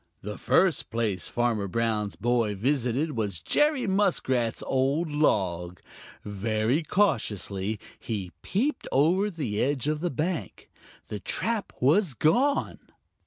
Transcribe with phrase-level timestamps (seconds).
[0.23, 5.79] The first place Farmer Brown's boy visited was Jerry Muskrat's old log.
[6.25, 10.71] Very cautiously he peeped over the edge of the bank.
[11.09, 12.79] The trap was gone!